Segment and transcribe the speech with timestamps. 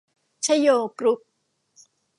[0.45, 0.67] ชโย
[0.99, 1.19] กรุ๊ป